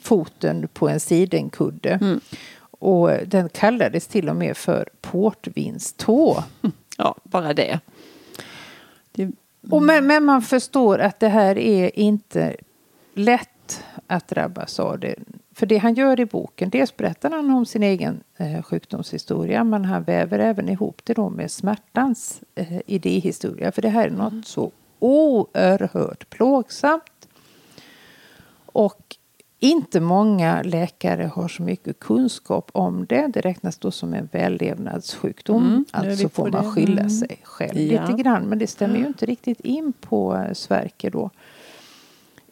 foten 0.00 0.68
på 0.72 0.88
en 0.88 1.00
sidenkudde. 1.00 1.90
Mm. 1.90 2.20
Och 2.60 3.10
den 3.26 3.48
kallades 3.48 4.06
till 4.06 4.28
och 4.28 4.36
med 4.36 4.56
för 4.56 4.88
portvinstå. 5.00 6.44
Ja, 7.02 7.16
bara 7.22 7.54
det. 7.54 7.80
det 9.12 9.30
och 9.70 9.82
men, 9.82 10.06
men, 10.06 10.24
man 10.24 10.42
förstår 10.42 10.98
att 10.98 11.20
det 11.20 11.28
här 11.28 11.58
är 11.58 11.98
inte 11.98 12.56
lätt 13.14 13.84
att 14.06 14.28
drabbas 14.28 14.80
av 14.80 14.98
det. 14.98 15.14
För 15.60 15.66
det 15.66 15.78
han 15.78 15.94
gör 15.94 16.20
i 16.20 16.26
boken, 16.26 16.70
dels 16.70 16.96
berättar 16.96 17.30
han 17.30 17.50
om 17.50 17.66
sin 17.66 17.82
egen 17.82 18.22
eh, 18.36 18.62
sjukdomshistoria 18.62 19.64
men 19.64 19.84
han 19.84 20.02
väver 20.02 20.38
även 20.38 20.68
ihop 20.68 21.00
det 21.04 21.14
då 21.14 21.30
med 21.30 21.50
smärtans 21.50 22.40
eh, 22.54 22.80
idéhistoria. 22.86 23.72
För 23.72 23.82
det 23.82 23.88
här 23.88 24.06
är 24.06 24.10
något 24.10 24.32
mm. 24.32 24.42
så 24.42 24.72
oerhört 24.98 26.30
plågsamt. 26.30 27.28
Och 28.66 29.16
inte 29.58 30.00
många 30.00 30.62
läkare 30.62 31.30
har 31.34 31.48
så 31.48 31.62
mycket 31.62 31.98
kunskap 31.98 32.70
om 32.72 33.06
det. 33.06 33.26
Det 33.26 33.40
räknas 33.40 33.78
då 33.78 33.90
som 33.90 34.14
en 34.14 34.28
vällevnadssjukdom. 34.32 35.66
Mm, 35.66 35.84
alltså 35.90 36.28
får 36.28 36.50
man 36.50 36.72
skylla 36.72 37.00
mm. 37.00 37.10
sig 37.10 37.40
själv 37.42 37.78
ja. 37.78 38.06
lite 38.06 38.22
grann. 38.22 38.42
Men 38.42 38.58
det 38.58 38.66
stämmer 38.66 38.96
ju 38.96 39.06
inte 39.06 39.26
riktigt 39.26 39.60
in 39.60 39.92
på 39.92 40.36
eh, 40.36 40.52
Sverker 40.52 41.10
då. 41.10 41.30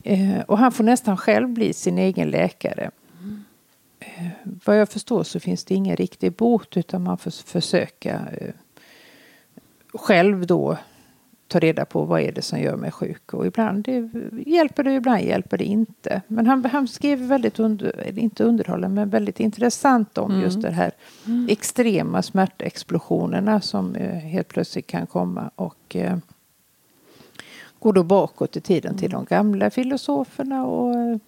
Eh, 0.02 0.40
och 0.40 0.59
han 0.59 0.73
får 0.73 0.85
nästan 0.85 1.17
själv 1.17 1.49
bli 1.49 1.73
sin 1.73 1.99
egen 1.99 2.31
läkare. 2.31 2.90
Eh, 4.00 4.26
vad 4.64 4.81
jag 4.81 4.88
förstår 4.88 5.23
så 5.23 5.40
finns 5.40 5.64
det 5.64 5.75
ingen 5.75 5.97
riktig 5.97 6.33
bot 6.33 6.76
utan 6.76 7.02
man 7.02 7.19
får 7.19 7.31
försöka 7.31 8.21
eh, 8.40 8.55
själv 9.95 10.47
då 10.47 10.76
ta 11.49 11.59
reda 11.59 11.85
på 11.85 12.05
vad 12.05 12.21
är 12.21 12.33
det 12.33 12.43
som 12.43 12.61
gör 12.61 12.76
mig 12.76 12.90
sjuk. 12.90 13.35
Och 13.35 13.47
ibland 13.47 13.85
det, 13.85 14.11
hjälper 14.47 14.85
det, 14.85 14.95
ibland 14.95 15.23
hjälper 15.23 15.59
det 15.59 15.64
inte. 15.64 16.23
Men 16.28 16.47
han, 16.47 16.64
han 16.64 16.88
skrev 16.88 17.19
väldigt, 17.19 17.59
under, 17.59 18.19
inte 18.19 18.45
underhållande, 18.45 18.95
men 18.95 19.11
väldigt 19.11 19.40
intressant 19.40 20.19
om 20.19 20.31
mm. 20.31 20.43
just 20.43 20.62
det 20.62 20.71
här 20.71 20.93
mm. 21.26 21.47
extrema 21.50 22.23
smärtexplosionerna 22.23 23.61
som 23.61 23.95
eh, 23.95 24.19
helt 24.19 24.49
plötsligt 24.49 24.87
kan 24.87 25.07
komma. 25.07 25.50
Och 25.55 25.97
eh, 25.97 26.17
går 27.79 27.93
då 27.93 28.03
bakåt 28.03 28.57
i 28.57 28.61
tiden 28.61 28.99
till 28.99 29.11
de 29.11 29.25
gamla 29.25 29.71
filosoferna 29.71 30.67
och 30.67 30.95
eh, 30.95 31.19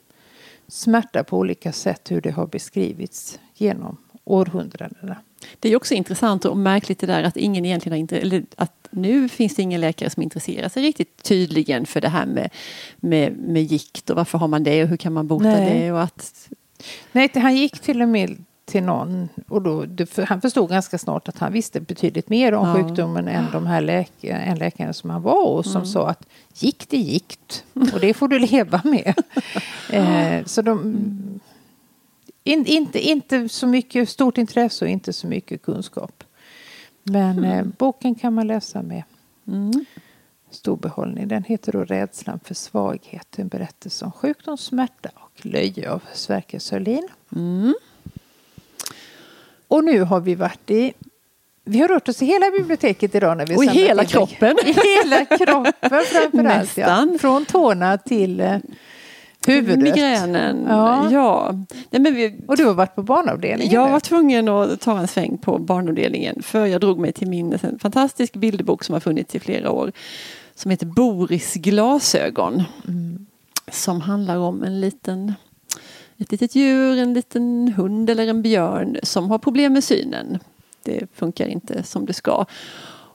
smärta 0.69 1.25
på 1.25 1.38
olika 1.38 1.73
sätt 1.73 2.11
hur 2.11 2.21
det 2.21 2.30
har 2.30 2.47
beskrivits 2.47 3.38
genom 3.54 3.97
århundradena. 4.25 5.16
Det 5.61 5.69
är 5.69 5.76
också 5.76 5.95
intressant 5.95 6.45
och 6.45 6.57
märkligt 6.57 6.99
det 6.99 7.07
där 7.07 7.23
att 7.23 7.37
ingen 7.37 7.64
egentligen 7.64 8.09
har 8.11 8.19
eller 8.19 8.45
att 8.57 8.88
nu 8.90 9.28
finns 9.28 9.54
det 9.54 9.62
ingen 9.62 9.80
läkare 9.80 10.11
som 10.11 10.23
intresserar 10.23 10.69
sig 10.69 10.83
riktigt 10.83 11.23
tydligen 11.23 11.87
för 11.87 12.00
det 12.00 12.09
här 12.09 12.26
med, 12.26 12.50
med, 12.97 13.33
med 13.33 13.62
gikt 13.62 14.11
och 14.11 14.16
varför 14.16 14.38
har 14.38 14.49
man 14.49 14.62
det 14.62 14.83
och 14.83 14.88
hur 14.88 14.97
kan 14.97 15.12
man 15.12 15.26
bota 15.26 15.45
Nej. 15.45 15.80
det 15.80 15.92
och 15.92 16.02
att 16.02 16.49
Nej, 17.12 17.30
han 17.35 17.57
gick 17.57 17.78
till 17.78 18.02
och 18.02 18.09
med 18.09 18.45
till 18.70 18.82
någon 18.82 19.28
och 19.48 19.62
då, 19.62 19.84
det, 19.84 20.16
han 20.18 20.40
förstod 20.40 20.70
ganska 20.70 20.98
snart 20.98 21.28
att 21.28 21.38
han 21.38 21.52
visste 21.52 21.80
betydligt 21.80 22.28
mer 22.28 22.54
om 22.54 22.68
ja. 22.68 22.74
sjukdomen 22.74 23.28
än 23.28 23.46
de 23.52 23.66
här 23.66 23.80
läk, 23.80 24.12
en 24.20 24.58
läkaren 24.58 24.94
som 24.94 25.10
han 25.10 25.22
var 25.22 25.46
och 25.46 25.64
som 25.64 25.76
mm. 25.76 25.86
sa 25.86 26.08
att 26.08 26.26
gikt 26.54 26.92
är 26.92 26.98
gikt 26.98 27.64
och 27.72 28.00
det 28.00 28.14
får 28.14 28.28
du 28.28 28.38
leva 28.50 28.80
med. 28.84 29.14
eh, 29.90 30.44
så 30.44 30.62
de, 30.62 30.96
in, 32.44 32.66
inte, 32.66 33.08
inte 33.08 33.48
så 33.48 33.66
mycket 33.66 34.08
stort 34.08 34.38
intresse 34.38 34.84
och 34.84 34.90
inte 34.90 35.12
så 35.12 35.26
mycket 35.26 35.62
kunskap. 35.62 36.24
Men 37.02 37.38
mm. 37.38 37.44
eh, 37.44 37.64
boken 37.78 38.14
kan 38.14 38.34
man 38.34 38.46
läsa 38.46 38.82
med 38.82 39.02
mm. 39.46 39.84
stor 40.50 40.76
behållning. 40.76 41.28
Den 41.28 41.44
heter 41.44 41.72
då 41.72 41.84
Rädslan 41.84 42.40
för 42.44 42.54
svaghet. 42.54 43.38
En 43.38 43.48
berättelse 43.48 44.04
om 44.04 44.12
sjukdom, 44.12 44.58
smärta 44.58 45.08
och 45.14 45.46
löje 45.46 45.90
av 45.90 46.02
Sverker 46.12 46.58
Sörlin. 46.58 47.08
Mm. 47.36 47.74
Och 49.70 49.84
nu 49.84 50.00
har 50.00 50.20
vi 50.20 50.34
varit 50.34 50.70
i 50.70 50.92
vi 51.64 51.80
har 51.80 51.88
rört 51.88 52.08
oss 52.08 52.22
i 52.22 52.26
hela 52.26 52.50
biblioteket 52.50 53.14
idag. 53.14 53.36
När 53.36 53.46
vi 53.46 53.56
och 53.56 53.64
i 53.64 53.68
hela 53.68 54.04
kroppen. 54.04 54.56
I 54.64 54.72
hela 54.72 55.24
kroppen 55.24 55.72
framförallt. 55.80 56.76
Ja. 56.76 57.08
Från 57.20 57.44
tårna 57.44 57.98
till 57.98 58.40
eh, 58.40 58.56
huvudet. 59.46 59.78
Migränen, 59.78 60.66
ja. 60.68 61.10
ja. 61.10 61.52
Nej, 61.90 62.02
men 62.02 62.14
vi, 62.14 62.40
och 62.46 62.56
du 62.56 62.64
har 62.64 62.74
varit 62.74 62.94
på 62.94 63.02
barnavdelningen? 63.02 63.74
Jag 63.74 63.88
var 63.88 64.00
tvungen 64.00 64.48
att 64.48 64.80
ta 64.80 64.98
en 64.98 65.08
sväng 65.08 65.38
på 65.38 65.58
barnavdelningen 65.58 66.42
för 66.42 66.66
jag 66.66 66.80
drog 66.80 66.98
mig 66.98 67.12
till 67.12 67.28
minnes 67.28 67.64
en 67.64 67.78
fantastisk 67.78 68.32
bilderbok 68.32 68.84
som 68.84 68.92
har 68.92 69.00
funnits 69.00 69.34
i 69.34 69.40
flera 69.40 69.70
år 69.70 69.92
som 70.54 70.70
heter 70.70 70.86
Boris 70.86 71.54
glasögon. 71.54 72.62
Mm. 72.88 73.26
Som 73.70 74.00
handlar 74.00 74.36
om 74.36 74.62
en 74.62 74.80
liten 74.80 75.34
ett 76.20 76.32
litet 76.32 76.54
djur, 76.54 76.98
en 76.98 77.14
liten 77.14 77.74
hund 77.76 78.10
eller 78.10 78.26
en 78.26 78.42
björn 78.42 78.96
som 79.02 79.30
har 79.30 79.38
problem 79.38 79.72
med 79.72 79.84
synen. 79.84 80.38
Det 80.82 81.06
funkar 81.14 81.46
inte 81.46 81.82
som 81.82 82.06
det 82.06 82.12
ska. 82.12 82.46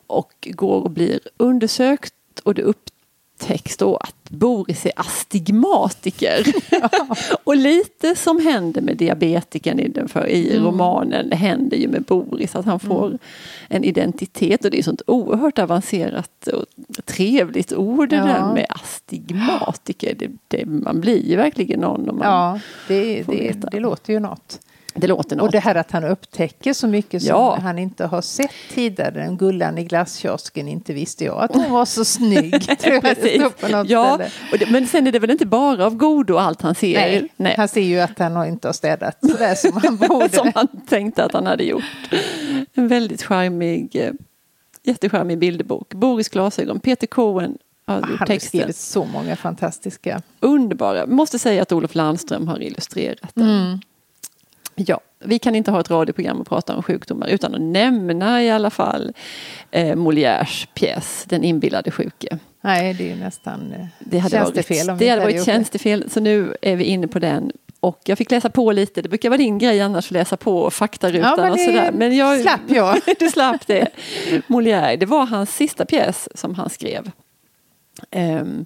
Och 0.07 0.47
går 0.51 0.81
och 0.81 0.91
blir 0.91 1.19
undersökt 1.37 2.13
och 2.43 2.53
det 2.53 2.61
upp, 2.61 2.89
text 3.37 3.79
då 3.79 3.97
att 3.97 4.15
Boris 4.29 4.85
är 4.85 4.91
astigmatiker. 4.95 6.45
och 7.43 7.55
lite 7.55 8.15
som 8.15 8.39
händer 8.39 8.81
med 8.81 8.97
diabetikern 8.97 9.79
i, 9.79 9.87
den 9.87 10.07
för, 10.07 10.27
i 10.27 10.51
mm. 10.51 10.65
romanen 10.65 11.31
händer 11.31 11.77
ju 11.77 11.87
med 11.87 12.03
Boris 12.03 12.55
att 12.55 12.65
han 12.65 12.79
får 12.79 13.07
mm. 13.07 13.19
en 13.67 13.83
identitet 13.83 14.65
och 14.65 14.71
det 14.71 14.79
är 14.79 14.83
sånt 14.83 15.01
oerhört 15.07 15.59
avancerat 15.59 16.47
och 16.47 16.65
trevligt 17.05 17.73
ord 17.73 18.09
det 18.09 18.15
ja. 18.15 18.25
där 18.25 18.53
med 18.53 18.65
astigmatiker. 18.69 20.15
Det, 20.19 20.31
det, 20.47 20.65
man 20.65 21.01
blir 21.01 21.29
ju 21.29 21.35
verkligen 21.35 21.79
någon 21.79 22.09
om 22.09 22.17
man 22.17 22.27
Ja, 22.27 22.59
det, 22.87 23.23
det, 23.23 23.55
det 23.71 23.79
låter 23.79 24.13
ju 24.13 24.19
något. 24.19 24.59
Det 24.97 25.07
låter 25.07 25.35
något. 25.35 25.45
Och 25.45 25.51
det 25.51 25.59
här 25.59 25.75
att 25.75 25.91
han 25.91 26.03
upptäcker 26.03 26.73
så 26.73 26.87
mycket 26.87 27.21
som 27.21 27.29
ja. 27.29 27.59
han 27.61 27.79
inte 27.79 28.05
har 28.05 28.21
sett 28.21 28.51
tidigare. 28.73 29.11
Den 29.11 29.37
Gullan 29.37 29.77
i 29.77 29.83
glasskiosken 29.83 30.67
inte 30.67 30.93
visste 30.93 31.25
jag 31.25 31.43
att 31.43 31.55
hon 31.55 31.71
var 31.71 31.85
så 31.85 32.05
snygg. 32.05 32.55
ja, 33.87 34.19
det, 34.59 34.71
men 34.71 34.87
sen 34.87 35.07
är 35.07 35.11
det 35.11 35.19
väl 35.19 35.31
inte 35.31 35.45
bara 35.45 35.85
av 35.85 35.95
godo 35.95 36.37
allt 36.37 36.61
han 36.61 36.75
ser. 36.75 36.93
Nej, 36.93 37.29
Nej. 37.37 37.53
han 37.57 37.67
ser 37.67 37.81
ju 37.81 37.99
att 37.99 38.19
han 38.19 38.47
inte 38.47 38.67
har 38.67 38.73
städat 38.73 39.17
sådär 39.21 39.55
som 39.55 39.81
han 39.83 39.97
borde. 40.09 40.29
som 40.29 40.51
han 40.55 40.67
tänkte 40.87 41.23
att 41.23 41.33
han 41.33 41.45
hade 41.45 41.63
gjort. 41.63 41.83
En 42.73 42.87
väldigt 42.87 43.23
charmig, 43.23 43.95
eh, 43.95 44.11
jättecharmig 44.83 45.37
bilderbok. 45.37 45.93
Boris 45.93 46.29
glasögon, 46.29 46.79
Peter 46.79 47.07
Cohen 47.07 47.57
Han 47.85 48.03
har 48.03 48.39
skrivit 48.39 48.75
så 48.75 49.05
många 49.05 49.35
fantastiska. 49.35 50.21
Underbara. 50.39 51.05
Måste 51.05 51.39
säga 51.39 51.61
att 51.61 51.71
Olof 51.71 51.95
Landström 51.95 52.47
har 52.47 52.61
illustrerat 52.61 53.31
den. 53.33 53.49
Mm. 53.49 53.79
Ja, 54.75 54.99
vi 55.19 55.39
kan 55.39 55.55
inte 55.55 55.71
ha 55.71 55.79
ett 55.79 55.89
radioprogram 55.89 56.41
och 56.41 56.47
prata 56.47 56.75
om 56.75 56.83
sjukdomar 56.83 57.27
utan 57.27 57.55
att 57.55 57.61
nämna 57.61 58.43
i 58.43 58.49
alla 58.49 58.69
fall 58.69 59.13
eh, 59.71 59.95
Molières 59.95 60.67
pjäs 60.73 61.25
Den 61.29 61.43
inbillade 61.43 61.91
sjuke. 61.91 62.39
Nej, 62.61 62.93
det 62.93 63.11
är 63.11 63.15
nästan 63.15 63.73
eh, 63.73 63.85
det 63.99 64.19
hade 64.19 64.37
tjänstefel. 64.37 64.87
Varit, 64.87 64.99
det 64.99 65.09
hade 65.09 65.21
varit 65.21 65.45
tjänstefel, 65.45 66.09
så 66.09 66.19
nu 66.19 66.55
är 66.61 66.75
vi 66.75 66.83
inne 66.83 67.07
på 67.07 67.19
den. 67.19 67.51
Och 67.79 68.01
jag 68.05 68.17
fick 68.17 68.31
läsa 68.31 68.49
på 68.49 68.71
lite, 68.71 69.01
det 69.01 69.09
brukar 69.09 69.29
vara 69.29 69.37
din 69.37 69.57
grej 69.57 69.81
annars 69.81 70.05
att 70.05 70.11
läsa 70.11 70.37
på 70.37 70.71
faktarutan 70.71 71.33
ja, 71.37 71.43
men 71.43 71.51
och 71.51 71.59
sådär. 71.59 71.91
Men 71.91 72.15
jag 72.15 72.41
slapp 72.41 72.61
jag. 72.67 72.97
du 73.19 73.29
slapp 73.29 73.67
det. 73.67 73.87
Molière, 74.47 74.97
det 74.97 75.05
var 75.05 75.25
hans 75.25 75.55
sista 75.55 75.85
pjäs 75.85 76.29
som 76.35 76.55
han 76.55 76.69
skrev. 76.69 77.11
Um, 78.11 78.65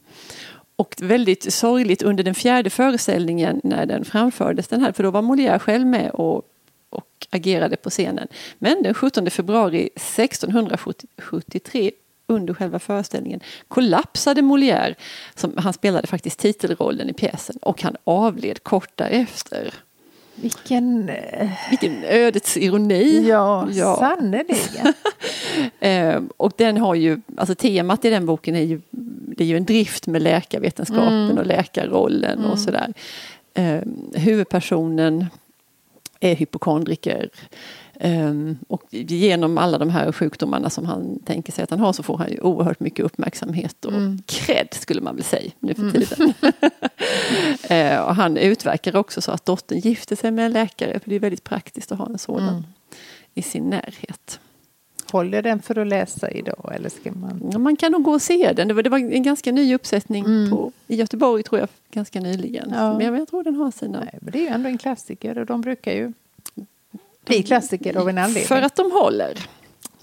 och 0.79 0.95
väldigt 1.01 1.53
sorgligt 1.53 2.01
under 2.01 2.23
den 2.23 2.35
fjärde 2.35 2.69
föreställningen 2.69 3.61
när 3.63 3.85
den 3.85 4.05
framfördes 4.05 4.67
den 4.67 4.81
här, 4.81 4.91
för 4.91 5.03
då 5.03 5.11
var 5.11 5.21
Molière 5.21 5.59
själv 5.59 5.87
med 5.87 6.11
och, 6.11 6.43
och 6.89 7.27
agerade 7.29 7.75
på 7.75 7.89
scenen. 7.89 8.27
Men 8.59 8.83
den 8.83 8.93
17 8.93 9.29
februari 9.29 9.89
1673 9.95 11.91
under 12.27 12.53
själva 12.53 12.79
föreställningen 12.79 13.39
kollapsade 13.67 14.41
Molière, 14.41 14.95
som, 15.35 15.53
han 15.57 15.73
spelade 15.73 16.07
faktiskt 16.07 16.39
titelrollen 16.39 17.09
i 17.09 17.13
pjäsen, 17.13 17.55
och 17.61 17.81
han 17.81 17.95
avled 18.03 18.63
kort 18.63 18.91
därefter. 18.95 19.73
Vilken... 20.41 21.09
Eh, 21.09 21.49
Vilken 21.69 22.03
ödets 22.03 22.57
ironi. 22.57 23.27
ja, 23.27 23.67
Ja. 23.71 23.95
sannerligen. 23.99 24.93
Eh, 25.79 26.21
och 26.37 26.51
den 26.55 26.77
har 26.77 26.95
ju, 26.95 27.21
alltså 27.37 27.55
temat 27.55 28.05
i 28.05 28.09
den 28.09 28.25
boken 28.25 28.55
är 28.55 28.63
ju, 28.63 28.81
det 29.37 29.43
är 29.43 29.47
ju 29.47 29.57
en 29.57 29.65
drift 29.65 30.07
med 30.07 30.21
läkarvetenskapen 30.21 31.37
och 31.37 31.45
läkarrollen 31.45 32.45
och 32.45 32.59
sådär. 32.59 32.93
Eh, 33.53 33.79
huvudpersonen 34.13 35.25
är 36.19 36.35
hypokondriker. 36.35 37.29
Um, 38.03 38.57
och 38.67 38.83
genom 38.89 39.57
alla 39.57 39.77
de 39.77 39.89
här 39.89 40.11
sjukdomarna 40.11 40.69
som 40.69 40.85
han 40.85 41.19
tänker 41.25 41.51
sig 41.51 41.63
att 41.63 41.69
han 41.69 41.79
har 41.79 41.93
så 41.93 42.03
får 42.03 42.17
han 42.17 42.31
ju 42.31 42.39
oerhört 42.39 42.79
mycket 42.79 43.05
uppmärksamhet 43.05 43.85
och 43.85 43.93
cred 44.25 44.67
skulle 44.71 45.01
man 45.01 45.15
väl 45.15 45.23
säga 45.23 45.51
nu 45.59 45.73
för 45.73 45.91
tiden. 45.91 46.33
Eh, 47.69 47.99
och 47.99 48.15
han 48.15 48.37
utverkar 48.37 48.95
också 48.95 49.21
så 49.21 49.31
att 49.31 49.45
dottern 49.45 49.79
gifter 49.79 50.15
sig 50.15 50.31
med 50.31 50.45
en 50.45 50.51
läkare 50.51 50.99
för 50.99 51.09
det 51.09 51.15
är 51.15 51.19
väldigt 51.19 51.43
praktiskt 51.43 51.91
att 51.91 51.97
ha 51.97 52.05
en 52.05 52.17
sådan 52.17 52.65
i 53.33 53.41
sin 53.41 53.69
närhet. 53.69 54.39
Håller 55.11 55.41
den 55.41 55.61
för 55.61 55.79
att 55.79 55.87
läsa 55.87 56.31
idag 56.31 56.71
eller 56.75 56.89
ska 56.89 57.11
man... 57.11 57.49
Ja, 57.51 57.59
man 57.59 57.75
kan 57.75 57.91
nog 57.91 58.03
gå 58.03 58.11
och 58.11 58.21
se 58.21 58.53
den. 58.53 58.67
Det 58.67 58.73
var, 58.73 58.83
det 58.83 58.89
var 58.89 58.97
en 58.97 59.23
ganska 59.23 59.51
ny 59.51 59.75
uppsättning 59.75 60.49
på, 60.49 60.71
i 60.87 60.95
Göteborg 60.95 61.43
tror 61.43 61.59
jag 61.59 61.69
ganska 61.91 62.19
nyligen. 62.19 62.69
Ja. 62.73 62.97
Men 62.97 63.05
jag, 63.05 63.19
jag 63.19 63.27
tror 63.27 63.43
den 63.43 63.55
har 63.55 63.71
sina... 63.71 63.99
Nej, 63.99 64.19
men 64.21 64.31
det 64.31 64.39
är 64.39 64.43
ju 64.43 64.47
ändå 64.47 64.69
en 64.69 64.77
klassiker 64.77 65.37
och 65.37 65.45
de 65.45 65.61
brukar 65.61 65.93
ju 65.93 66.13
bli 67.29 67.43
klassiker 67.43 67.97
av 67.97 68.09
en 68.09 68.17
anledning. 68.17 68.43
För 68.45 68.61
att 68.61 68.75
de 68.75 68.91
håller. 68.91 69.37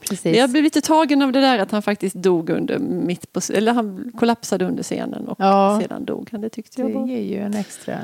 Precis. 0.09 0.37
Jag 0.37 0.51
blev 0.51 0.65
lite 0.65 0.81
tagen 0.81 1.23
av 1.23 1.33
det 1.33 1.41
där 1.41 1.59
att 1.59 1.71
han 1.71 1.83
faktiskt 1.83 2.17
dog 2.17 2.51
under 2.51 2.79
mitt 2.79 3.33
på, 3.33 3.41
eller 3.55 3.73
han 3.73 4.13
kollapsade 4.19 4.65
under 4.65 4.83
scenen 4.83 5.29
och 5.29 5.37
Ja. 5.41 5.81
sedan 5.83 6.05
dog 6.05 6.29
han. 6.33 6.41
Det 6.41 6.49
tyckte 6.49 6.81
jag 6.81 6.91
Det 6.91 6.95
var... 6.95 7.07
ger 7.07 7.21
ju 7.23 7.43
en 7.43 7.55
extra 7.55 7.99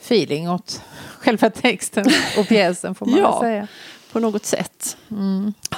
feeling 0.00 0.50
åt 0.50 0.82
själva 1.18 1.50
texten 1.50 2.04
och 2.38 2.46
pjäsen 2.48 2.94
får 2.94 3.06
man 3.06 3.18
Ja. 3.18 3.40
väl 3.40 3.50
säga. 3.50 3.66
På 4.12 4.20
något 4.20 4.44
sätt. 4.44 4.96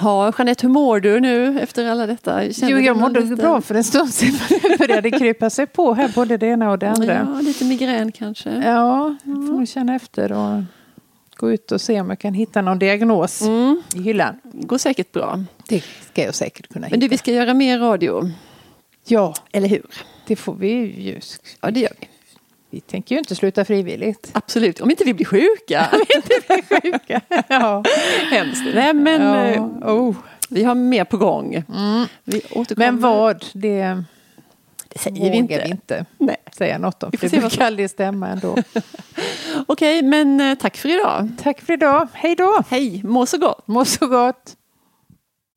Ja, 0.03 0.33
Jeanette, 0.39 0.67
hur 0.67 0.73
mår 0.73 1.01
du 1.01 1.21
nu 1.21 1.61
efter 1.61 1.87
alla 1.91 2.07
detta? 2.07 2.53
Känner 2.53 2.73
Jo, 2.73 2.79
jag 2.79 2.97
mådde 2.97 3.21
liten- 3.21 3.37
bra 3.37 3.61
för 3.61 3.75
en 3.75 3.85
stund 3.85 4.15
sedan. 4.15 4.39
Det 4.63 4.79
började 4.79 5.11
krypa 5.11 5.51
sig 5.51 5.67
på 5.67 5.95
här, 5.95 6.13
både 6.15 6.37
det 6.37 6.47
ena 6.47 6.71
och 6.71 6.79
det 6.79 6.91
andra. 6.91 7.15
Ja, 7.35 7.41
lite 7.41 7.65
migrän 7.65 8.13
kanske. 8.13 8.51
Ja, 8.51 9.17
jag 9.25 9.35
får 9.35 9.53
nog 9.53 9.69
känna 9.69 9.95
efter 9.95 10.33
och 10.33 10.63
gå 11.37 11.53
ut 11.53 11.73
och 11.73 11.81
se 11.81 12.01
om 12.01 12.11
jag 12.11 12.19
kan 12.19 12.35
hitta 12.35 12.63
någon 12.63 12.79
diagnos 12.79 13.43
Mm, 13.43 13.83
i 13.95 13.99
hyllan. 14.03 14.37
går 14.53 14.79
säkert 14.79 15.13
bra. 15.13 15.45
Det 15.69 15.85
ska 16.13 16.23
jag 16.25 16.35
säkert 16.35 16.69
kunna 16.69 16.81
Men 16.87 16.91
hitta. 16.91 17.01
du, 17.01 17.09
vi 17.09 17.19
ska 17.19 17.33
göra 17.33 17.55
mer 17.55 17.79
radio. 17.79 18.31
Ja, 19.07 19.35
Eller 19.53 19.69
hur? 19.69 19.87
det 20.27 20.37
får 20.37 20.55
vi 20.55 20.69
ju. 21.03 21.21
Ja, 21.61 21.71
det 21.71 21.81
gör 21.81 21.93
vi. 22.01 22.09
Vi 22.71 22.81
tänker 22.81 23.15
ju 23.15 23.19
inte 23.19 23.35
sluta 23.35 23.65
frivilligt. 23.65 24.31
Absolut, 24.33 24.81
om 24.81 24.91
inte 24.91 25.05
vi 25.05 25.15
blir 25.15 25.27
sjuka. 25.27 25.87
ja. 27.49 27.85
Hemskt. 28.31 28.63
Nej, 28.75 28.95
men 28.95 29.23
ja. 29.23 29.45
eh, 29.47 29.63
Oh. 29.95 30.17
vi 30.49 30.65
har 30.65 30.75
mer 30.75 31.05
på 31.05 31.17
gång. 31.17 31.65
Vi 32.25 32.43
återkommer. 32.51 32.93
Men 32.93 33.01
vad, 33.01 33.45
det 33.53 34.03
Det 34.97 35.03
säger 35.03 35.21
vågar 35.21 35.31
vi 35.31 35.37
inte. 35.37 35.65
vi 35.65 35.71
inte 35.71 36.05
Nej. 36.19 36.37
säga 36.59 36.79
något 36.79 37.03
om. 37.03 37.11
Vi 37.11 37.19
För 37.19 37.29
får 37.29 37.37
det 37.37 37.41
brukar 37.41 37.67
aldrig 37.67 37.91
stämma 37.91 38.29
ändå. 38.29 38.57
Okej, 39.67 40.03
men 40.03 40.41
eh, 40.41 40.55
tack 40.55 40.77
för 40.77 40.89
idag. 40.89 41.29
Tack 41.43 41.61
för 41.61 41.73
idag. 41.73 42.09
Hej 42.13 42.35
då! 42.37 42.63
Hej, 42.69 43.03
må 43.05 43.27
så 43.27 43.39
gott. 43.39 43.69
Må 43.69 43.85
så 43.85 44.07
gott! 44.07 44.57